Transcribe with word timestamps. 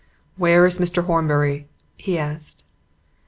"Where 0.35 0.65
is 0.65 0.79
Mr. 0.79 1.03
Horbury?" 1.05 1.67
he 1.95 2.17
asked. 2.17 2.63